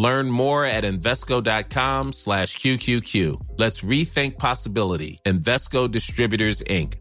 [0.00, 3.58] Learn more at Invesco.com slash QQQ.
[3.58, 5.20] Let's rethink possibility.
[5.26, 6.94] Invesco Distributors, Inc.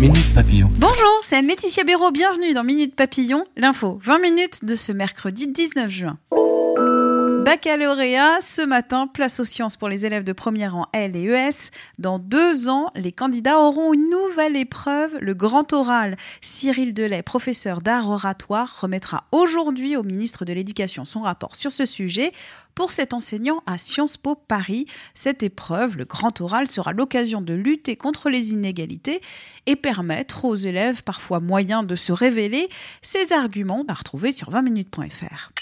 [0.00, 0.68] Minute Papillon.
[0.78, 2.12] Bonjour, c'est Anne-Laetitia Béraud.
[2.12, 6.18] Bienvenue dans Minute Papillon, l'info 20 minutes de ce mercredi 19 juin.
[7.44, 11.70] Baccalauréat, ce matin, place aux sciences pour les élèves de première en L et ES.
[11.98, 16.16] Dans deux ans, les candidats auront une nouvelle épreuve, le grand oral.
[16.40, 21.84] Cyril Delay, professeur d'art oratoire, remettra aujourd'hui au ministre de l'Éducation son rapport sur ce
[21.84, 22.32] sujet.
[22.74, 27.52] Pour cet enseignant à Sciences Po Paris, cette épreuve, le grand oral, sera l'occasion de
[27.52, 29.20] lutter contre les inégalités
[29.66, 32.70] et permettre aux élèves parfois moyens de se révéler.
[33.02, 35.52] Ces arguments, à retrouver sur 20minutes.fr.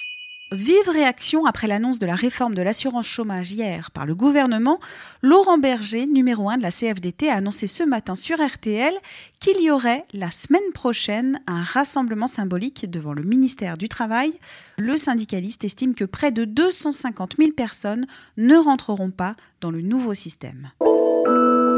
[0.53, 4.81] Vive réaction après l'annonce de la réforme de l'assurance chômage hier par le gouvernement,
[5.23, 8.93] Laurent Berger, numéro 1 de la CFDT, a annoncé ce matin sur RTL
[9.41, 14.35] qu'il y aurait la semaine prochaine un rassemblement symbolique devant le ministère du Travail.
[14.77, 18.05] Le syndicaliste estime que près de 250 000 personnes
[18.37, 20.71] ne rentreront pas dans le nouveau système.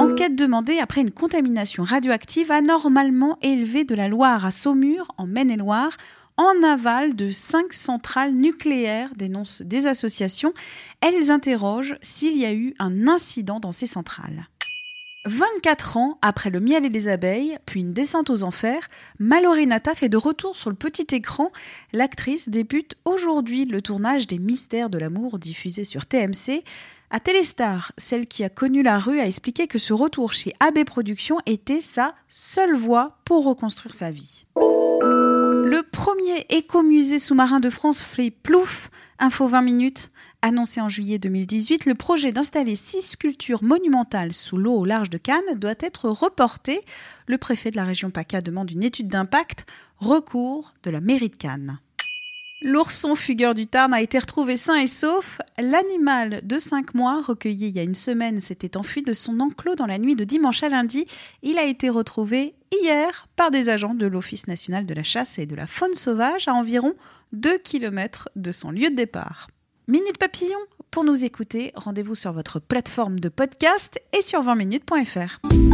[0.00, 5.92] Enquête demandée après une contamination radioactive anormalement élevée de la Loire à Saumur, en Maine-et-Loire,
[6.36, 10.52] en aval de cinq centrales nucléaires, dénoncent des associations.
[11.00, 14.48] Elles interrogent s'il y a eu un incident dans ces centrales.
[15.26, 20.02] 24 ans après le miel et les abeilles, puis une descente aux enfers, Mallory Nataf
[20.02, 21.50] est de retour sur le petit écran.
[21.94, 26.62] L'actrice débute aujourd'hui le tournage des Mystères de l'amour diffusé sur TMC.
[27.10, 30.84] À Téléstar, celle qui a connu la rue a expliqué que ce retour chez AB
[30.84, 34.44] Productions était sa seule voie pour reconstruire sa vie.
[35.64, 38.90] Le premier écomusée sous-marin de France fait plouf.
[39.18, 40.10] Info 20 minutes.
[40.42, 45.16] Annoncé en juillet 2018, le projet d'installer six sculptures monumentales sous l'eau au large de
[45.16, 46.82] Cannes doit être reporté.
[47.26, 49.64] Le préfet de la région PACA demande une étude d'impact.
[50.00, 51.78] Recours de la mairie de Cannes.
[52.62, 55.38] L'ourson fugueur du Tarn a été retrouvé sain et sauf.
[55.58, 59.74] L'animal de 5 mois, recueilli il y a une semaine, s'était enfui de son enclos
[59.74, 61.06] dans la nuit de dimanche à lundi.
[61.42, 65.46] Il a été retrouvé hier par des agents de l'Office national de la chasse et
[65.46, 66.94] de la faune sauvage à environ
[67.32, 69.48] 2 km de son lieu de départ.
[69.86, 70.58] Minute Papillon,
[70.90, 75.73] pour nous écouter, rendez-vous sur votre plateforme de podcast et sur 20minutes.fr.